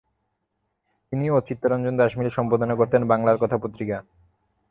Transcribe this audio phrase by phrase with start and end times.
[1.11, 3.97] তিনি ও চিত্তরঞ্জন দাশ মিলে সম্পাদনা করতেন বাঙলার কথা পত্রিকা।